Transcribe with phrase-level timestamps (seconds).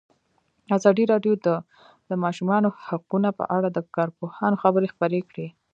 [0.77, 1.47] ازادي راډیو د
[2.09, 5.47] د ماشومانو حقونه په اړه د کارپوهانو خبرې خپرې کړي.